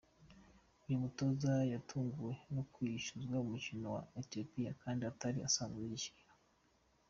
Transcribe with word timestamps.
Uyu 0.85 1.03
mutoza 1.03 1.51
yatunguwe 1.73 2.33
no 2.53 2.63
kwishyuzwa 2.71 3.35
ku 3.41 3.47
mukino 3.51 3.85
wa 3.95 4.01
Ethiopia 4.21 4.71
kandi 4.83 5.01
atari 5.11 5.37
asanzwe 5.47 5.81
yishyura 5.89 6.31